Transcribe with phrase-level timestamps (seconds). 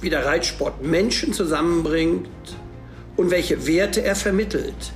[0.00, 2.28] wie der Reitsport Menschen zusammenbringt
[3.16, 4.92] und welche Werte er vermittelt.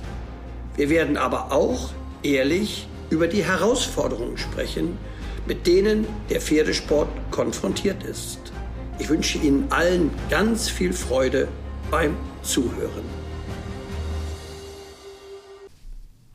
[0.75, 1.91] Wir werden aber auch
[2.23, 4.97] ehrlich über die Herausforderungen sprechen,
[5.45, 8.39] mit denen der Pferdesport konfrontiert ist.
[8.97, 11.47] Ich wünsche Ihnen allen ganz viel Freude
[11.91, 13.03] beim Zuhören.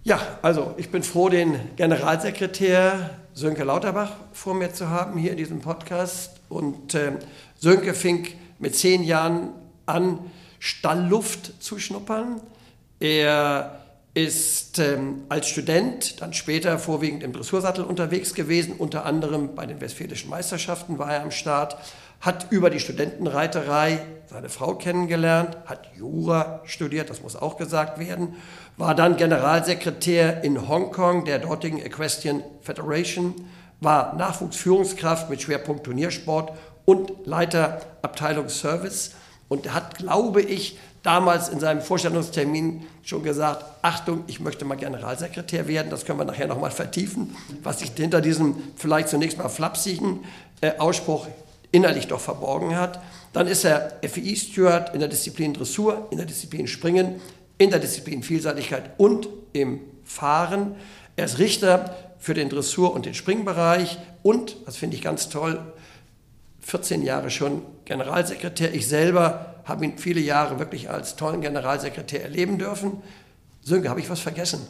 [0.05, 5.37] Ja, also ich bin froh, den Generalsekretär Sönke Lauterbach vor mir zu haben hier in
[5.37, 6.41] diesem Podcast.
[6.49, 7.13] Und äh,
[7.59, 8.27] Sönke fing
[8.61, 9.49] mit zehn Jahren
[9.87, 10.19] an,
[10.61, 12.41] Stallluft zu schnuppern.
[13.01, 13.81] Er
[14.13, 19.81] ist ähm, als Student dann später vorwiegend im Dressursattel unterwegs gewesen, unter anderem bei den
[19.81, 21.77] Westfälischen Meisterschaften war er am Start,
[22.21, 28.35] hat über die Studentenreiterei seine Frau kennengelernt, hat Jura studiert, das muss auch gesagt werden,
[28.77, 33.35] war dann Generalsekretär in Hongkong der dortigen Equestrian Federation,
[33.81, 36.53] war Nachwuchsführungskraft mit Schwerpunkt Turniersport
[36.85, 39.13] und Leiter Abteilung Service
[39.49, 45.67] und hat, glaube ich, damals in seinem Vorstellungstermin schon gesagt, Achtung, ich möchte mal Generalsekretär
[45.67, 50.21] werden, das können wir nachher nochmal vertiefen, was sich hinter diesem vielleicht zunächst mal flapsigen
[50.61, 51.27] äh, Ausspruch
[51.73, 53.01] innerlich doch verborgen hat.
[53.33, 57.21] Dann ist er FI-Steward in der Disziplin Dressur, in der Disziplin Springen,
[57.59, 60.75] in der Disziplin Vielseitigkeit und im Fahren.
[61.17, 65.61] Er ist Richter für den Dressur- und den Springbereich und, das finde ich ganz toll,
[66.61, 68.75] 14 Jahre schon Generalsekretär.
[68.75, 73.03] Ich selber habe ihn viele Jahre wirklich als tollen Generalsekretär erleben dürfen.
[73.63, 74.61] Sönke, habe ich was vergessen?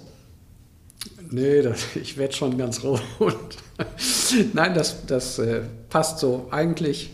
[1.30, 2.98] Nee, das, ich werde schon ganz rot.
[4.52, 6.48] Nein, das, das äh, passt so.
[6.50, 7.10] Eigentlich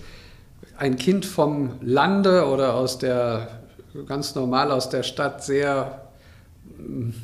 [0.76, 3.60] ein Kind vom Lande oder aus der,
[4.06, 6.08] ganz normal aus der Stadt, sehr,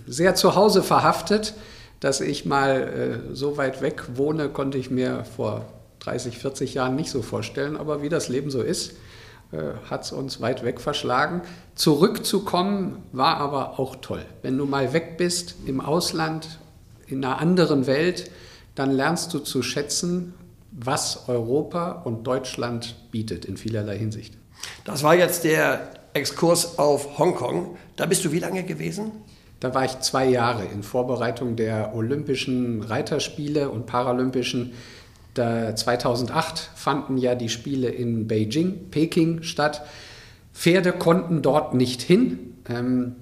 [0.06, 1.54] sehr zu Hause verhaftet.
[2.00, 5.64] Dass ich mal äh, so weit weg wohne, konnte ich mir vor
[6.02, 7.76] 30, 40 Jahren nicht so vorstellen.
[7.76, 8.92] Aber wie das Leben so ist,
[9.52, 11.42] äh, hat es uns weit weg verschlagen.
[11.74, 14.24] Zurückzukommen war aber auch toll.
[14.42, 16.58] Wenn du mal weg bist im Ausland,
[17.06, 18.30] in einer anderen Welt,
[18.74, 20.34] dann lernst du zu schätzen,
[20.70, 24.38] was Europa und Deutschland bietet in vielerlei Hinsicht.
[24.84, 27.76] Das war jetzt der Exkurs auf Hongkong.
[27.96, 29.12] Da bist du wie lange gewesen?
[29.60, 34.72] Da war ich zwei Jahre in Vorbereitung der Olympischen Reiterspiele und Paralympischen.
[35.34, 39.82] Da 2008 fanden ja die Spiele in Beijing, Peking statt.
[40.52, 42.54] Pferde konnten dort nicht hin.
[42.68, 43.16] Ähm,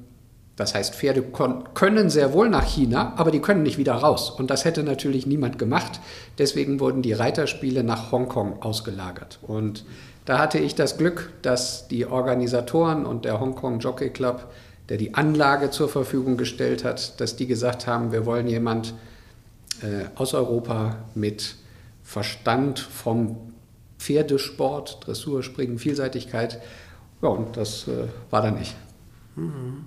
[0.56, 1.24] das heißt, Pferde
[1.72, 4.28] können sehr wohl nach China, aber die können nicht wieder raus.
[4.28, 6.00] Und das hätte natürlich niemand gemacht.
[6.36, 9.38] Deswegen wurden die Reiterspiele nach Hongkong ausgelagert.
[9.40, 9.86] Und
[10.26, 14.52] da hatte ich das Glück, dass die Organisatoren und der Hongkong Jockey Club,
[14.90, 18.92] der die Anlage zur Verfügung gestellt hat, dass die gesagt haben, wir wollen jemand
[19.80, 21.54] äh, aus Europa mit
[22.10, 23.36] Verstand vom
[24.00, 26.60] Pferdesport, Dressur, Springen, Vielseitigkeit.
[27.22, 28.74] Ja, und das äh, war dann ich.
[29.36, 29.84] Mhm.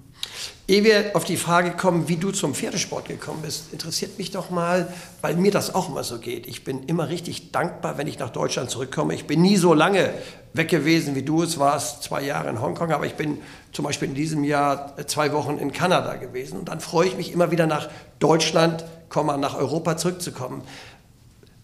[0.66, 4.52] Ehe wir auf die Frage kommen, wie du zum Pferdesport gekommen bist, interessiert mich doch
[4.52, 4.88] mal,
[5.20, 6.48] weil mir das auch immer so geht.
[6.48, 9.14] Ich bin immer richtig dankbar, wenn ich nach Deutschland zurückkomme.
[9.14, 10.14] Ich bin nie so lange
[10.54, 13.40] weg gewesen, wie du es warst, zwei Jahre in Hongkong, aber ich bin
[13.74, 16.58] zum Beispiel in diesem Jahr zwei Wochen in Kanada gewesen.
[16.58, 17.90] Und dann freue ich mich immer wieder nach
[18.20, 20.64] Deutschland, nach Europa zurückzukommen.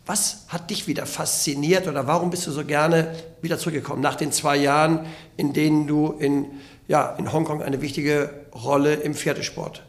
[0.09, 4.31] Was hat dich wieder fasziniert oder warum bist du so gerne wieder zurückgekommen nach den
[4.31, 5.05] zwei Jahren,
[5.37, 6.47] in denen du in
[6.87, 9.83] ja, in Hongkong eine wichtige Rolle im Pferdesport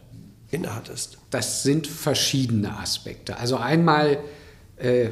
[0.50, 1.16] innehattest?
[1.30, 3.38] Das sind verschiedene Aspekte.
[3.38, 4.18] Also einmal
[4.76, 5.08] äh,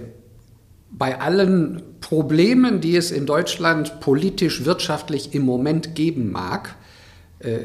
[0.90, 6.76] bei allen Problemen, die es in Deutschland politisch, wirtschaftlich im Moment geben mag,
[7.38, 7.60] äh,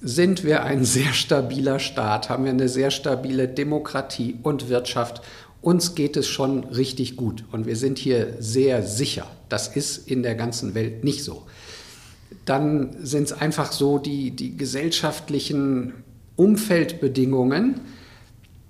[0.00, 5.20] sind wir ein sehr stabiler Staat, haben wir eine sehr stabile Demokratie und Wirtschaft.
[5.66, 9.26] Uns geht es schon richtig gut und wir sind hier sehr sicher.
[9.48, 11.46] Das ist in der ganzen Welt nicht so
[12.46, 15.92] dann sind es einfach so die, die gesellschaftlichen
[16.36, 17.80] Umfeldbedingungen.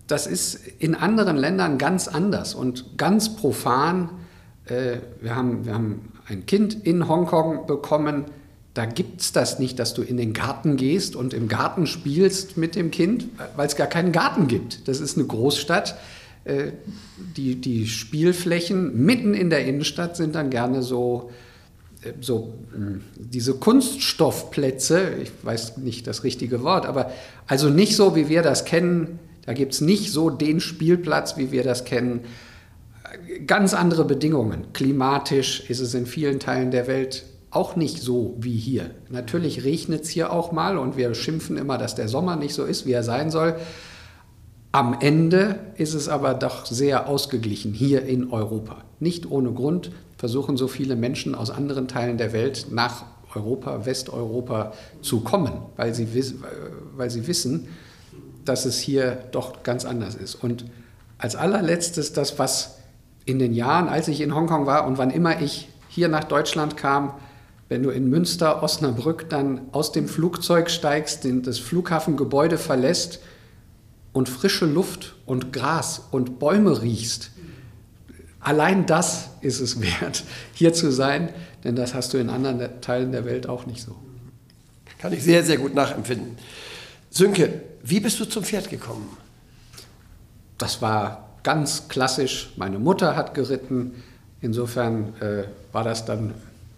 [0.07, 4.11] Das ist in anderen Ländern ganz anders und ganz profan.
[4.67, 8.25] Äh, wir, haben, wir haben ein Kind in Hongkong bekommen.
[8.73, 12.57] Da gibt es das nicht, dass du in den Garten gehst und im Garten spielst
[12.57, 13.27] mit dem Kind,
[13.57, 14.87] weil es gar keinen Garten gibt.
[14.87, 15.97] Das ist eine Großstadt.
[16.47, 16.73] Äh,
[17.37, 21.31] die, die Spielflächen mitten in der Innenstadt sind dann gerne so
[22.05, 27.11] äh, so hm, diese Kunststoffplätze, ich weiß nicht das richtige Wort, aber
[27.49, 29.19] also nicht so, wie wir das kennen.
[29.45, 32.21] Da gibt es nicht so den Spielplatz, wie wir das kennen.
[33.47, 34.73] Ganz andere Bedingungen.
[34.73, 38.91] Klimatisch ist es in vielen Teilen der Welt auch nicht so wie hier.
[39.09, 42.65] Natürlich regnet es hier auch mal und wir schimpfen immer, dass der Sommer nicht so
[42.65, 43.57] ist, wie er sein soll.
[44.77, 48.85] Am Ende ist es aber doch sehr ausgeglichen hier in Europa.
[49.01, 54.75] Nicht ohne Grund versuchen so viele Menschen aus anderen Teilen der Welt nach Europa, Westeuropa
[55.01, 56.07] zu kommen, weil sie,
[56.95, 57.69] weil sie wissen,
[58.45, 60.35] dass es hier doch ganz anders ist.
[60.35, 60.67] Und
[61.17, 62.77] als allerletztes das, was
[63.25, 66.77] in den Jahren, als ich in Hongkong war und wann immer ich hier nach Deutschland
[66.77, 67.15] kam,
[67.71, 73.21] wenn du in Münster, Osnabrück dann aus dem Flugzeug steigst, das Flughafengebäude verlässt
[74.17, 77.33] und frische Luft und Gras und Bäume riechst,
[78.41, 80.25] allein das ist es wert,
[80.55, 81.29] hier zu sein,
[81.65, 83.95] denn das hast du in anderen Teilen der Welt auch nicht so.
[84.99, 86.39] Kann ich sehr, sehr gut nachempfinden.
[87.11, 89.19] Sönke, wie bist du zum Pferd gekommen?
[90.57, 92.55] Das war ganz klassisch.
[92.57, 94.03] Meine Mutter hat geritten.
[94.41, 96.33] Insofern äh, war das dann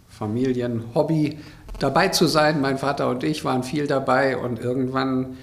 [0.09, 1.39] Familienhobby,
[1.79, 2.59] dabei zu sein.
[2.59, 5.37] Mein Vater und ich waren viel dabei und irgendwann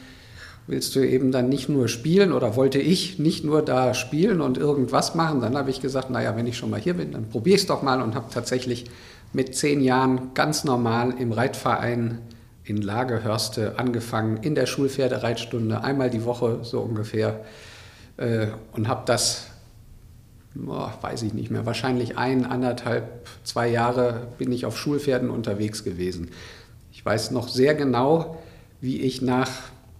[0.66, 4.58] willst du eben dann nicht nur spielen oder wollte ich nicht nur da spielen und
[4.58, 5.40] irgendwas machen.
[5.40, 7.66] Dann habe ich gesagt, naja, wenn ich schon mal hier bin, dann probiere ich es
[7.66, 8.86] doch mal und habe tatsächlich
[9.32, 12.18] mit zehn Jahren ganz normal im Reitverein
[12.64, 17.44] in Lagehörste angefangen, in der Schulpferdereitstunde, einmal die Woche so ungefähr
[18.16, 19.46] äh, und habe das
[20.66, 25.84] oh, weiß ich nicht mehr, wahrscheinlich ein, anderthalb, zwei Jahre bin ich auf Schulpferden unterwegs
[25.84, 26.30] gewesen.
[26.92, 28.42] Ich weiß noch sehr genau,
[28.80, 29.50] wie ich nach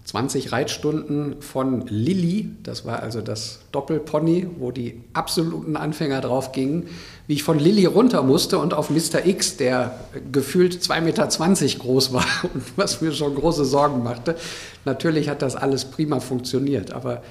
[0.06, 6.87] 20 Reitstunden von Lilly, das war also das Doppelpony, wo die absoluten Anfänger drauf gingen,
[7.26, 9.26] wie ich von Lilly runter musste und auf Mr.
[9.26, 9.99] X, der
[10.31, 12.25] gefühlt 2,20 Meter groß war
[12.55, 14.37] und was mir schon große Sorgen machte.
[14.85, 17.25] Natürlich hat das alles prima funktioniert, aber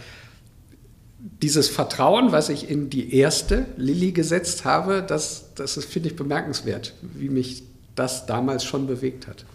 [1.42, 6.94] dieses Vertrauen, was ich in die erste Lilly gesetzt habe, das, das finde ich bemerkenswert,
[7.01, 7.63] wie mich
[7.95, 9.45] das damals schon bewegt hat.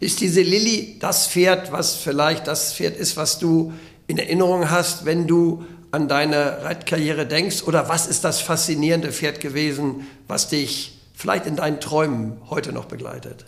[0.00, 3.72] Ist diese Lilly das Pferd, was vielleicht das Pferd ist, was du
[4.06, 7.62] in Erinnerung hast, wenn du an deine Reitkarriere denkst?
[7.62, 12.86] Oder was ist das faszinierende Pferd gewesen, was dich vielleicht in deinen Träumen heute noch
[12.86, 13.46] begleitet?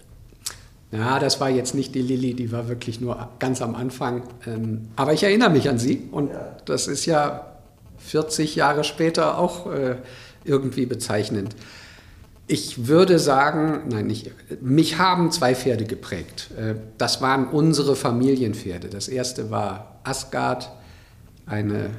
[0.92, 4.22] Ja, das war jetzt nicht die Lilly, die war wirklich nur ganz am Anfang.
[4.46, 6.30] Ähm, aber ich erinnere mich an sie und
[6.64, 7.56] das ist ja
[7.98, 9.96] 40 Jahre später auch äh,
[10.44, 11.56] irgendwie bezeichnend.
[12.48, 16.50] Ich würde sagen, nein, nicht, mich haben zwei Pferde geprägt.
[16.56, 18.88] Äh, das waren unsere Familienpferde.
[18.88, 20.70] Das erste war Asgard,
[21.44, 21.90] eine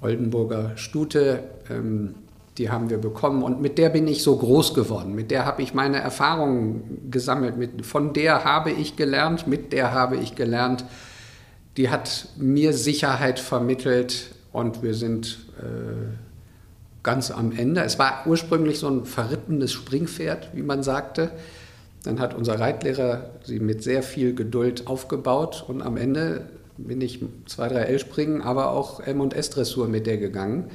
[0.00, 1.40] Oldenburger Stute.
[1.68, 2.14] Ähm,
[2.56, 5.14] die haben wir bekommen und mit der bin ich so groß geworden.
[5.14, 7.58] Mit der habe ich meine Erfahrungen gesammelt.
[7.58, 10.86] Mit, von der habe ich gelernt, mit der habe ich gelernt.
[11.76, 16.25] Die hat mir Sicherheit vermittelt, und wir sind äh,
[17.06, 17.82] ganz am Ende.
[17.82, 21.30] Es war ursprünglich so ein verrittenes Springpferd, wie man sagte.
[22.02, 27.20] Dann hat unser Reitlehrer sie mit sehr viel Geduld aufgebaut und am Ende bin ich
[27.46, 30.70] zwei, drei L-Springen, aber auch M- und S-Dressur mit der gegangen.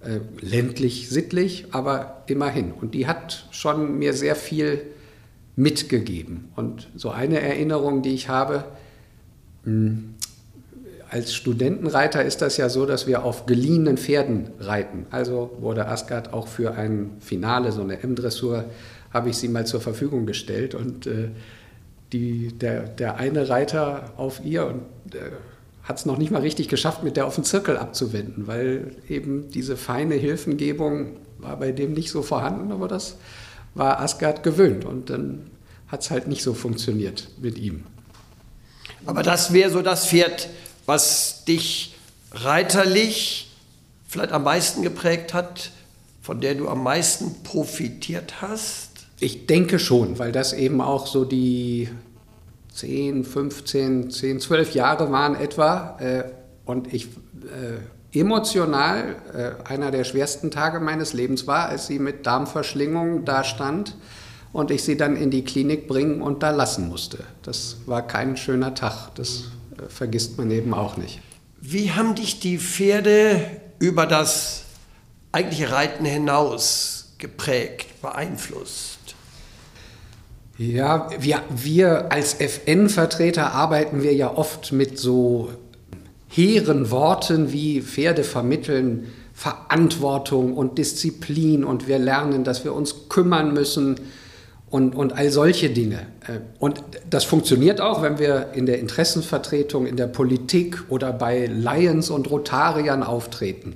[0.00, 2.72] Äh, ländlich, sittlich, aber immerhin.
[2.72, 4.82] Und die hat schon mir sehr viel
[5.54, 6.48] mitgegeben.
[6.56, 8.64] Und so eine Erinnerung, die ich habe,
[9.64, 10.14] mh, hm,
[11.10, 15.06] als Studentenreiter ist das ja so, dass wir auf geliehenen Pferden reiten.
[15.10, 18.66] Also wurde Asgard auch für ein Finale, so eine M-Dressur,
[19.12, 20.76] habe ich sie mal zur Verfügung gestellt.
[20.76, 21.30] Und äh,
[22.12, 25.32] die, der, der eine Reiter auf ihr und äh,
[25.82, 29.50] hat es noch nicht mal richtig geschafft, mit der auf den Zirkel abzuwenden, weil eben
[29.50, 33.16] diese feine Hilfengebung war bei dem nicht so vorhanden, aber das
[33.74, 35.42] war Asgard gewöhnt und dann
[35.88, 37.84] hat es halt nicht so funktioniert mit ihm.
[39.06, 40.48] Aber das wäre so das Pferd,
[40.90, 41.94] was dich
[42.32, 43.48] reiterlich
[44.08, 45.70] vielleicht am meisten geprägt hat,
[46.20, 49.06] von der du am meisten profitiert hast?
[49.20, 51.88] Ich denke schon, weil das eben auch so die
[52.74, 55.96] 10, 15, 10, 12 Jahre waren etwa.
[56.00, 56.24] Äh,
[56.64, 62.26] und ich äh, emotional äh, einer der schwersten Tage meines Lebens war, als sie mit
[62.26, 63.94] Darmverschlingung da stand
[64.52, 67.18] und ich sie dann in die Klinik bringen und da lassen musste.
[67.42, 69.14] Das war kein schöner Tag.
[69.14, 69.44] Das
[69.88, 71.20] vergisst man eben auch nicht.
[71.60, 73.40] Wie haben dich die Pferde
[73.78, 74.64] über das
[75.32, 78.98] eigentliche Reiten hinaus geprägt, beeinflusst?
[80.56, 85.50] Ja, wir, wir als FN-Vertreter arbeiten wir ja oft mit so
[86.28, 93.54] hehren Worten wie Pferde vermitteln Verantwortung und Disziplin und wir lernen, dass wir uns kümmern
[93.54, 93.98] müssen
[94.70, 96.06] und, und all solche Dinge.
[96.26, 101.46] Äh, und das funktioniert auch, wenn wir in der Interessenvertretung, in der Politik oder bei
[101.46, 103.74] Lions und Rotariern auftreten.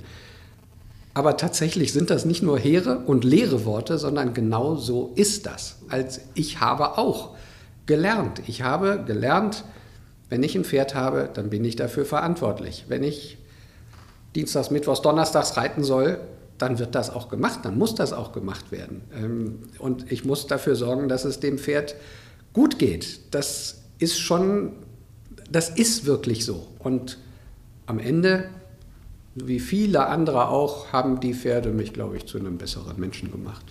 [1.13, 5.77] Aber tatsächlich sind das nicht nur hehre und leere Worte, sondern genau so ist das.
[5.89, 7.35] Als ich habe auch
[7.85, 8.41] gelernt.
[8.47, 9.63] Ich habe gelernt,
[10.29, 12.85] wenn ich ein Pferd habe, dann bin ich dafür verantwortlich.
[12.89, 13.37] Wenn ich
[14.35, 16.19] Dienstags, Mittwochs, Donnerstags reiten soll,
[16.57, 19.01] dann wird das auch gemacht, dann muss das auch gemacht werden.
[19.13, 21.95] Ähm, und ich muss dafür sorgen, dass es dem Pferd
[22.53, 23.19] gut geht.
[23.31, 24.73] Das ist schon,
[25.49, 26.67] das ist wirklich so.
[26.79, 27.17] Und
[27.85, 28.49] am Ende,
[29.35, 33.65] wie viele andere auch, haben die Pferde mich, glaube ich, zu einem besseren Menschen gemacht.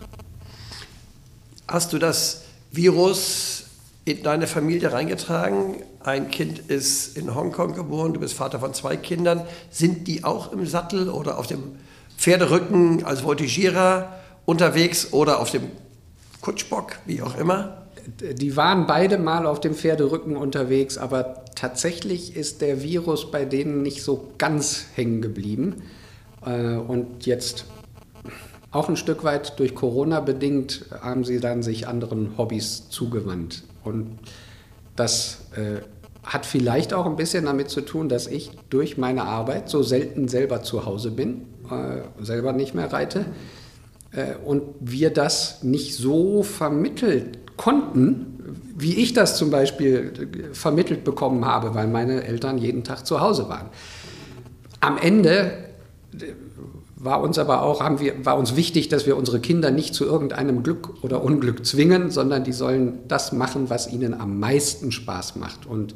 [1.67, 3.65] Hast du das Virus
[4.05, 5.77] in deine Familie reingetragen?
[6.01, 9.47] Ein Kind ist in Hongkong geboren, du bist Vater von zwei Kindern.
[9.71, 11.77] Sind die auch im Sattel oder auf dem
[12.17, 14.13] Pferderücken als Voltigierer
[14.45, 15.65] unterwegs oder auf dem
[16.41, 17.83] Kutschbock, wie auch immer?
[18.21, 23.83] Die waren beide mal auf dem Pferderücken unterwegs, aber tatsächlich ist der Virus bei denen
[23.83, 25.83] nicht so ganz hängen geblieben.
[26.45, 27.65] Äh, und jetzt
[28.71, 33.63] auch ein Stück weit durch Corona bedingt haben sie dann sich anderen Hobbys zugewandt.
[33.85, 34.19] Und
[34.97, 35.81] das äh,
[36.25, 40.29] hat vielleicht auch ein bisschen damit zu tun, dass ich durch meine Arbeit so selten
[40.29, 43.27] selber zu Hause bin, äh, selber nicht mehr reite
[44.13, 48.35] äh, und wir das nicht so vermittelt konnten,
[48.77, 53.21] wie ich das zum Beispiel äh, vermittelt bekommen habe, weil meine Eltern jeden Tag zu
[53.21, 53.69] Hause waren.
[54.81, 55.53] Am Ende
[57.05, 60.05] war uns aber auch, haben wir, war uns wichtig, dass wir unsere Kinder nicht zu
[60.05, 65.37] irgendeinem Glück oder Unglück zwingen, sondern die sollen das machen, was ihnen am meisten Spaß
[65.37, 65.67] macht.
[65.67, 65.95] Und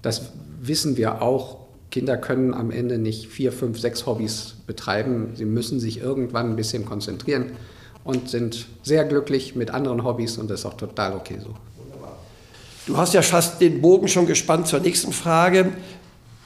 [0.00, 1.68] das wissen wir auch.
[1.90, 5.30] Kinder können am Ende nicht vier, fünf, sechs Hobbys betreiben.
[5.34, 7.52] Sie müssen sich irgendwann ein bisschen konzentrieren
[8.04, 11.54] und sind sehr glücklich mit anderen Hobbys und das ist auch total okay so.
[12.86, 15.72] Du hast ja fast den Bogen schon gespannt zur nächsten Frage.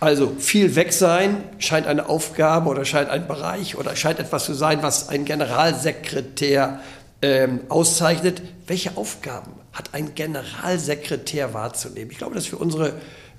[0.03, 4.53] Also viel weg sein scheint eine Aufgabe oder scheint ein Bereich oder scheint etwas zu
[4.53, 6.81] sein, was ein Generalsekretär
[7.23, 8.43] ähm, auszeichnet.
[8.67, 12.11] Welche Aufgaben hat ein Generalsekretär wahrzunehmen?
[12.11, 12.95] Ich glaube, das ist für unsere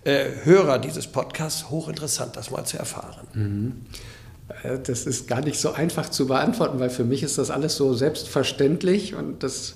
[0.05, 3.27] äh, Hörer dieses Podcasts hochinteressant, das mal zu erfahren.
[3.33, 3.81] Mhm.
[4.63, 7.75] Äh, das ist gar nicht so einfach zu beantworten, weil für mich ist das alles
[7.75, 9.75] so selbstverständlich und das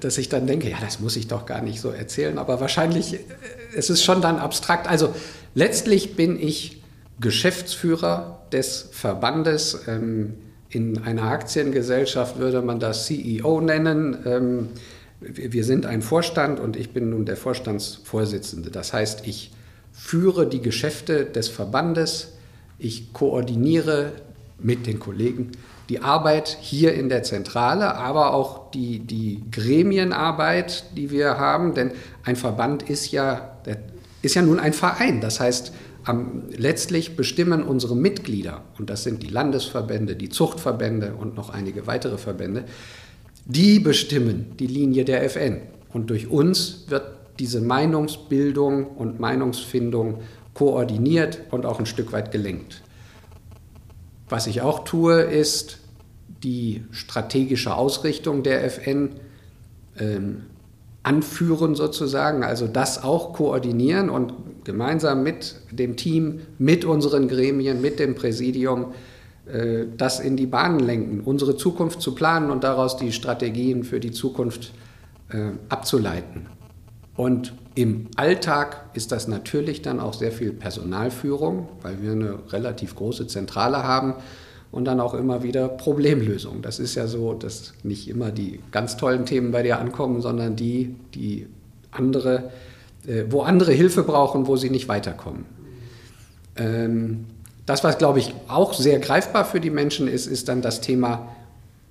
[0.00, 3.14] dass ich dann denke, ja, das muss ich doch gar nicht so erzählen, aber wahrscheinlich,
[3.14, 3.18] äh,
[3.76, 4.88] es ist schon dann abstrakt.
[4.88, 5.14] Also
[5.54, 6.82] letztlich bin ich
[7.20, 9.82] Geschäftsführer des Verbandes.
[9.86, 10.34] Ähm,
[10.70, 14.18] in einer Aktiengesellschaft würde man das CEO nennen.
[14.26, 14.68] Ähm,
[15.20, 18.70] wir sind ein Vorstand und ich bin nun der Vorstandsvorsitzende.
[18.70, 19.52] Das heißt, ich
[19.92, 22.32] führe die Geschäfte des Verbandes,
[22.78, 24.12] ich koordiniere
[24.58, 25.52] mit den Kollegen
[25.88, 31.74] die Arbeit hier in der Zentrale, aber auch die, die Gremienarbeit, die wir haben.
[31.74, 31.92] Denn
[32.24, 33.56] ein Verband ist ja,
[34.22, 35.20] ist ja nun ein Verein.
[35.20, 35.72] Das heißt,
[36.04, 41.86] am, letztlich bestimmen unsere Mitglieder, und das sind die Landesverbände, die Zuchtverbände und noch einige
[41.86, 42.64] weitere Verbände,
[43.46, 45.60] die bestimmen die Linie der FN.
[45.92, 47.04] Und durch uns wird
[47.38, 50.20] diese Meinungsbildung und Meinungsfindung
[50.54, 52.82] koordiniert und auch ein Stück weit gelenkt.
[54.28, 55.78] Was ich auch tue, ist
[56.42, 59.10] die strategische Ausrichtung der FN
[59.98, 60.42] ähm,
[61.02, 64.32] anführen sozusagen, also das auch koordinieren und
[64.64, 68.94] gemeinsam mit dem Team, mit unseren Gremien, mit dem Präsidium
[69.46, 74.00] äh, das in die Bahnen lenken, unsere Zukunft zu planen und daraus die Strategien für
[74.00, 74.72] die Zukunft
[75.28, 76.46] äh, abzuleiten.
[77.16, 82.96] Und im Alltag ist das natürlich dann auch sehr viel Personalführung, weil wir eine relativ
[82.96, 84.14] große Zentrale haben
[84.72, 86.60] und dann auch immer wieder Problemlösung.
[86.60, 90.56] Das ist ja so, dass nicht immer die ganz tollen Themen bei dir ankommen, sondern
[90.56, 91.46] die, die
[91.92, 92.50] andere,
[93.06, 95.44] äh, wo andere Hilfe brauchen, wo sie nicht weiterkommen.
[96.56, 97.26] Ähm,
[97.66, 101.28] das, was, glaube ich, auch sehr greifbar für die Menschen ist, ist dann das Thema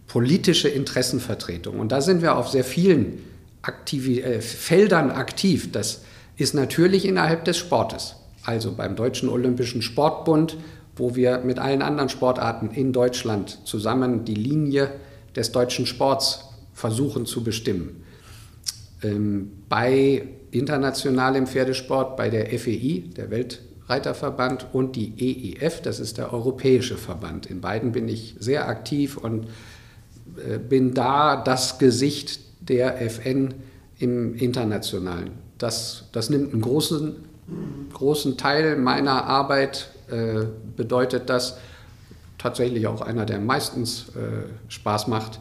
[0.08, 1.80] politische Interessenvertretung.
[1.80, 3.20] Und da sind wir auf sehr vielen
[3.64, 5.72] Aktivi äh, Feldern aktiv.
[5.72, 6.04] Das
[6.38, 8.16] ist natürlich innerhalb des Sportes.
[8.44, 10.58] Also beim Deutschen Olympischen Sportbund,
[10.96, 14.92] wo wir mit allen anderen Sportarten in Deutschland zusammen die Linie
[15.36, 18.04] des deutschen Sports versuchen zu bestimmen.
[19.02, 26.32] Ähm, bei internationalem Pferdesport, bei der FEI, der Weltreiterverband, und die EIF, das ist der
[26.34, 27.48] Europäische Verband.
[27.48, 29.48] In beiden bin ich sehr aktiv und
[30.38, 33.54] äh, bin da das Gesicht der FN
[34.00, 35.32] im Internationalen.
[35.58, 37.16] Das, das nimmt einen großen,
[37.94, 41.58] großen Teil meiner Arbeit, äh, bedeutet das
[42.38, 45.40] tatsächlich auch einer, der meistens äh, Spaß macht.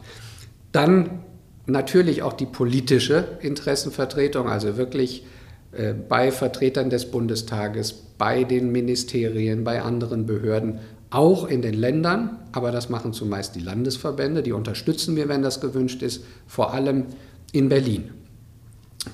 [0.71, 1.23] Dann
[1.65, 5.25] natürlich auch die politische Interessenvertretung, also wirklich
[5.73, 10.79] äh, bei Vertretern des Bundestages, bei den Ministerien, bei anderen Behörden,
[11.13, 15.61] auch in den Ländern, aber das machen zumeist die Landesverbände, die unterstützen wir, wenn das
[15.61, 17.05] gewünscht ist, vor allem
[17.51, 18.11] in Berlin.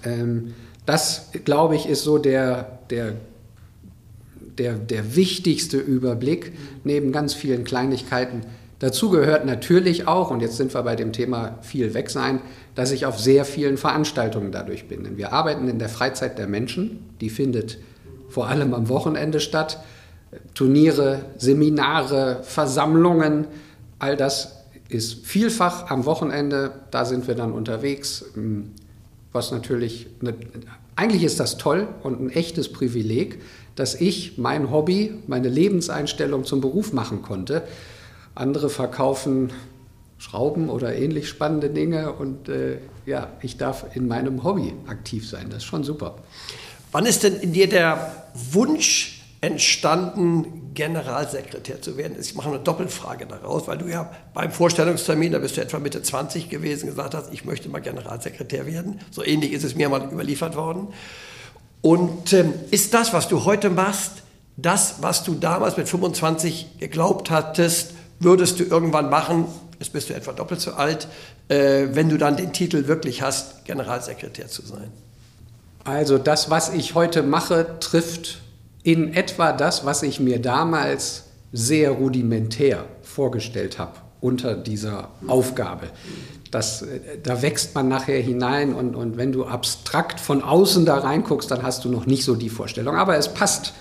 [0.03, 0.53] Ähm,
[0.85, 3.13] das, glaube ich, ist so der, der,
[4.57, 6.53] der, der wichtigste Überblick,
[6.83, 8.41] neben ganz vielen Kleinigkeiten.
[8.79, 12.41] Dazu gehört natürlich auch, und jetzt sind wir bei dem Thema viel weg sein,
[12.75, 15.03] dass ich auf sehr vielen Veranstaltungen dadurch bin.
[15.03, 17.77] Denn wir arbeiten in der Freizeit der Menschen, die findet
[18.29, 19.83] vor allem am Wochenende statt.
[20.53, 23.47] Turniere, Seminare, Versammlungen,
[23.97, 24.59] all das
[24.89, 28.71] ist vielfach am Wochenende, da sind wir dann unterwegs, hm,
[29.31, 30.33] was natürlich, eine,
[30.95, 33.41] eigentlich ist das toll und ein echtes Privileg,
[33.75, 37.63] dass ich mein Hobby, meine Lebenseinstellung zum Beruf machen konnte.
[38.35, 39.51] Andere verkaufen
[40.17, 45.45] Schrauben oder ähnlich spannende Dinge und äh, ja, ich darf in meinem Hobby aktiv sein.
[45.49, 46.15] Das ist schon super.
[46.91, 52.17] Wann ist denn in dir der Wunsch entstanden, Generalsekretär zu werden?
[52.19, 56.01] Ich mache eine Doppelfrage daraus, weil du ja beim Vorstellungstermin, da bist du etwa Mitte
[56.01, 58.99] 20 gewesen, gesagt hast, ich möchte mal Generalsekretär werden.
[59.11, 60.89] So ähnlich ist es mir mal überliefert worden.
[61.81, 64.23] Und ähm, ist das, was du heute machst,
[64.57, 69.45] das, was du damals mit 25 geglaubt hattest, würdest du irgendwann machen,
[69.79, 71.07] jetzt bist du etwa doppelt so alt,
[71.47, 74.91] äh, wenn du dann den Titel wirklich hast, Generalsekretär zu sein?
[75.85, 78.39] Also das, was ich heute mache, trifft
[78.83, 85.87] in etwa das, was ich mir damals sehr rudimentär vorgestellt habe unter dieser Aufgabe.
[86.51, 90.97] Das, äh, da wächst man nachher hinein und, und wenn du abstrakt von außen da
[90.97, 92.95] reinguckst, dann hast du noch nicht so die Vorstellung.
[92.95, 93.73] Aber es passt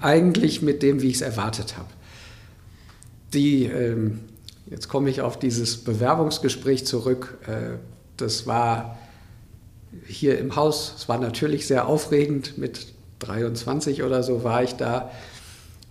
[0.00, 1.88] eigentlich mit dem, wie ich es erwartet habe.
[3.32, 4.20] Die, ähm,
[4.66, 7.38] jetzt komme ich auf dieses Bewerbungsgespräch zurück.
[7.46, 7.78] Äh,
[8.16, 8.98] das war
[10.06, 12.86] hier im Haus, es war natürlich sehr aufregend mit
[13.18, 15.10] 23 oder so war ich da.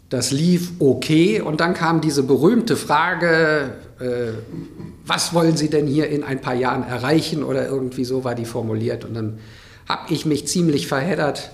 [0.09, 4.31] Das lief okay und dann kam diese berühmte Frage, äh,
[5.05, 8.45] was wollen Sie denn hier in ein paar Jahren erreichen oder irgendwie so war die
[8.45, 9.39] formuliert und dann
[9.87, 11.51] habe ich mich ziemlich verheddert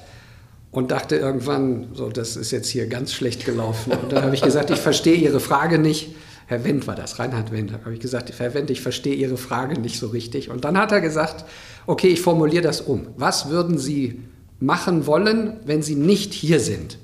[0.70, 4.42] und dachte irgendwann, so das ist jetzt hier ganz schlecht gelaufen und dann habe ich
[4.42, 6.16] gesagt, ich verstehe Ihre Frage nicht.
[6.46, 9.80] Herr Wendt war das, Reinhard Wendt, habe ich gesagt, Herr Wendt, ich verstehe Ihre Frage
[9.80, 10.50] nicht so richtig.
[10.50, 11.46] Und dann hat er gesagt,
[11.88, 13.08] okay, ich formuliere das um.
[13.18, 14.22] Was würden Sie
[14.60, 16.98] machen wollen, wenn sie nicht hier sind.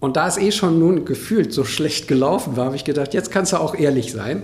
[0.00, 3.30] Und da es eh schon nun gefühlt so schlecht gelaufen war, habe ich gedacht, jetzt
[3.30, 4.42] kannst du auch ehrlich sein.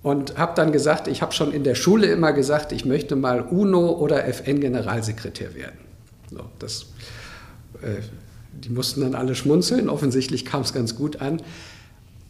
[0.00, 3.40] Und habe dann gesagt, ich habe schon in der Schule immer gesagt, ich möchte mal
[3.40, 5.78] UNO oder FN-Generalsekretär werden.
[6.30, 6.86] So, das,
[7.82, 8.00] äh,
[8.52, 11.42] die mussten dann alle schmunzeln, offensichtlich kam es ganz gut an.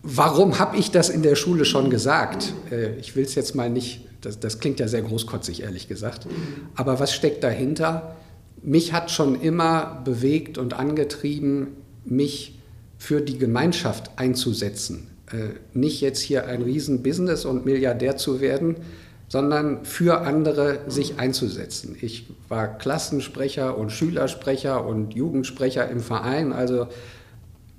[0.02, 2.54] Warum habe ich das in der Schule schon gesagt?
[2.70, 6.26] Äh, ich will es jetzt mal nicht, das, das klingt ja sehr großkotzig, ehrlich gesagt.
[6.74, 8.16] Aber was steckt dahinter?
[8.62, 11.68] Mich hat schon immer bewegt und angetrieben,
[12.04, 12.58] mich
[12.98, 15.08] für die Gemeinschaft einzusetzen.
[15.30, 18.76] Äh, nicht jetzt hier ein Riesenbusiness und Milliardär zu werden,
[19.28, 21.96] sondern für andere sich einzusetzen.
[22.00, 26.88] Ich war Klassensprecher und Schülersprecher und Jugendsprecher im Verein, also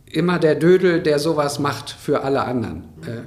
[0.06, 2.84] immer der Dödel, der sowas macht für alle anderen.
[3.06, 3.22] Äh,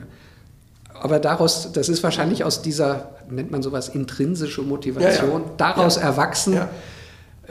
[0.95, 5.55] aber daraus, das ist wahrscheinlich aus dieser, nennt man sowas, intrinsische Motivation, ja, ja.
[5.57, 6.03] daraus ja.
[6.03, 6.61] erwachsen.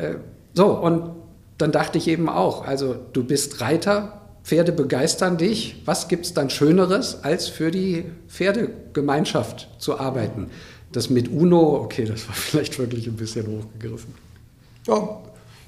[0.01, 0.15] Äh,
[0.53, 1.11] so, und
[1.57, 5.81] dann dachte ich eben auch, also du bist Reiter, Pferde begeistern dich.
[5.85, 10.49] Was gibt es dann Schöneres, als für die Pferdegemeinschaft zu arbeiten?
[10.91, 14.13] Das mit UNO, okay, das war vielleicht wirklich ein bisschen hochgegriffen.
[14.87, 15.19] Ja,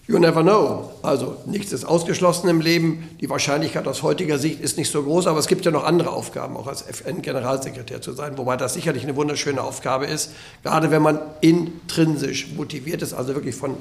[0.08, 0.90] you never know.
[1.04, 3.08] Also nichts ist ausgeschlossen im Leben.
[3.22, 6.10] Die Wahrscheinlichkeit aus heutiger Sicht ist nicht so groß, aber es gibt ja noch andere
[6.10, 10.32] Aufgaben, auch als FN-Generalsekretär zu sein, wobei das sicherlich eine wunderschöne Aufgabe ist,
[10.64, 13.78] gerade wenn man intrinsisch motiviert ist, also wirklich von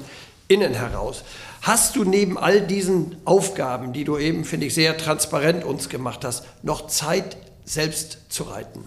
[0.47, 1.23] innen heraus.
[1.61, 6.25] Hast du neben all diesen Aufgaben, die du eben, finde ich, sehr transparent uns gemacht
[6.25, 8.83] hast, noch Zeit, selbst zu reiten?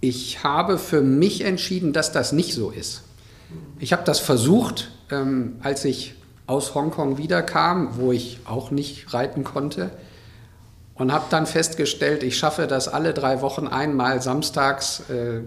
[0.00, 3.02] Ich habe für mich entschieden, dass das nicht so ist.
[3.78, 6.14] Ich habe das versucht, ähm, als ich
[6.46, 9.90] aus Hongkong wiederkam, wo ich auch nicht reiten konnte.
[10.94, 15.40] Und habe dann festgestellt, ich schaffe das alle drei Wochen einmal samstags äh,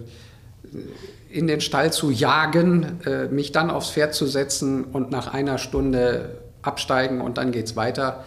[1.29, 5.57] in den Stall zu jagen, äh, mich dann aufs Pferd zu setzen und nach einer
[5.57, 8.23] Stunde absteigen und dann geht es weiter.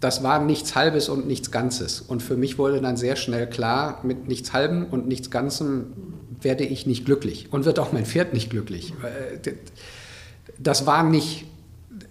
[0.00, 2.00] Das war nichts Halbes und nichts Ganzes.
[2.00, 5.92] Und für mich wurde dann sehr schnell klar, mit nichts Halbem und nichts Ganzem
[6.40, 8.92] werde ich nicht glücklich und wird auch mein Pferd nicht glücklich.
[9.02, 9.54] Äh,
[10.58, 11.46] das war nicht,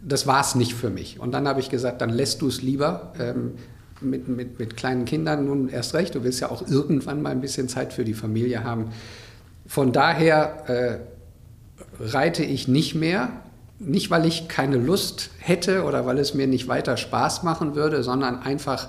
[0.03, 1.19] das war es nicht für mich.
[1.19, 3.13] Und dann habe ich gesagt, dann lässt du es lieber.
[3.19, 3.53] Ähm,
[4.01, 6.15] mit, mit, mit kleinen Kindern nun erst recht.
[6.15, 8.89] Du willst ja auch irgendwann mal ein bisschen Zeit für die Familie haben.
[9.65, 13.29] Von daher äh, reite ich nicht mehr.
[13.77, 18.03] Nicht, weil ich keine Lust hätte oder weil es mir nicht weiter Spaß machen würde,
[18.03, 18.87] sondern einfach,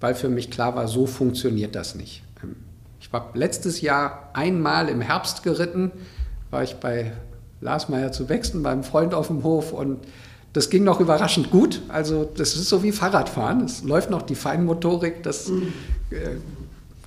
[0.00, 2.22] weil für mich klar war, so funktioniert das nicht.
[2.42, 2.56] Ähm,
[3.00, 5.90] ich war letztes Jahr einmal im Herbst geritten,
[6.50, 7.12] war ich bei
[7.60, 9.98] Lars Meyer zu Wechseln, beim Freund auf dem Hof und
[10.54, 11.82] das ging noch überraschend gut.
[11.88, 13.62] Also das ist so wie Fahrradfahren.
[13.64, 15.22] Es läuft noch die Feinmotorik.
[15.24, 15.72] Das mhm.
[16.10, 16.36] äh,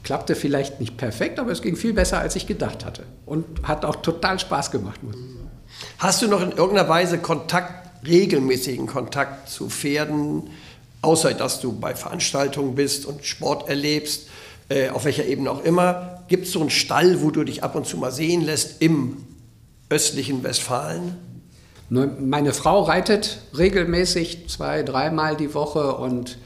[0.08, 3.04] klappte vielleicht nicht perfekt, aber es ging viel besser, als ich gedacht hatte.
[3.26, 5.02] Und hat auch total Spaß gemacht.
[5.98, 10.50] Hast du noch in irgendeiner Weise Kontakt, regelmäßigen Kontakt zu Pferden,
[11.02, 14.30] außer dass du bei Veranstaltungen bist und Sport erlebst,
[14.70, 16.24] äh, auf welcher Ebene auch immer?
[16.30, 19.18] Gibt es so einen Stall, wo du dich ab und zu mal sehen lässt im
[19.90, 21.18] östlichen Westfalen?
[21.90, 26.38] Meine Frau reitet regelmäßig zwei, dreimal die Woche und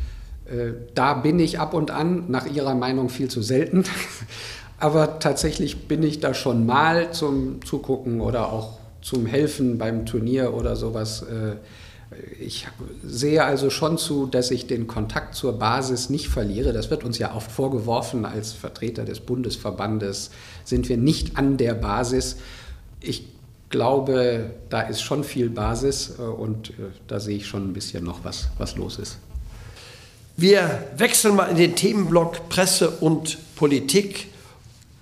[0.95, 3.83] da bin ich ab und an, nach ihrer Meinung viel zu selten.
[4.81, 10.53] Aber tatsächlich bin ich da schon mal zum Zugucken oder auch zum Helfen beim Turnier
[10.53, 11.23] oder sowas.
[11.23, 11.57] Äh,
[12.39, 12.67] ich
[13.03, 16.73] sehe also schon zu, dass ich den Kontakt zur Basis nicht verliere.
[16.73, 20.31] Das wird uns ja oft vorgeworfen als Vertreter des Bundesverbandes,
[20.65, 22.37] sind wir nicht an der Basis.
[22.99, 23.27] Ich
[23.69, 26.73] glaube, da ist schon viel Basis äh, und äh,
[27.07, 29.17] da sehe ich schon ein bisschen noch, was, was los ist.
[30.37, 34.27] Wir wechseln mal in den Themenblock Presse und Politik.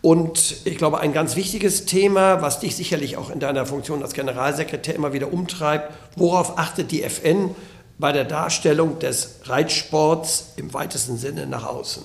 [0.02, 4.14] Und ich glaube, ein ganz wichtiges Thema, was dich sicherlich auch in deiner Funktion als
[4.14, 7.56] Generalsekretär immer wieder umtreibt, worauf achtet die FN
[7.98, 12.04] bei der Darstellung des Reitsports im weitesten Sinne nach außen?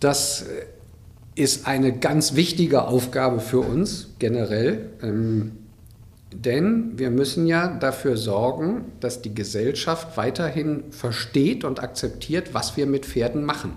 [0.00, 0.44] Das
[1.34, 4.90] ist eine ganz wichtige Aufgabe für uns generell.
[5.02, 5.63] Ähm,
[6.34, 12.86] denn wir müssen ja dafür sorgen, dass die Gesellschaft weiterhin versteht und akzeptiert, was wir
[12.86, 13.72] mit Pferden machen.